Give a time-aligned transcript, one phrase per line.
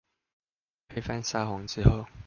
[0.87, 2.07] 推翻沙皇之後